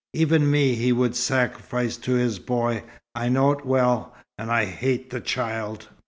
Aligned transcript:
"Even 0.15 0.49
me 0.49 0.73
he 0.73 0.91
would 0.91 1.15
sacrifice 1.15 1.95
to 1.95 2.13
his 2.15 2.39
boy. 2.39 2.83
I 3.13 3.29
know 3.29 3.51
it 3.51 3.67
well, 3.67 4.15
and 4.35 4.49
I 4.49 4.65
hate 4.65 5.11
the 5.11 5.21
child. 5.21 5.89